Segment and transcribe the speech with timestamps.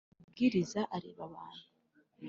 [0.03, 1.65] aya mabwiriza areba abantu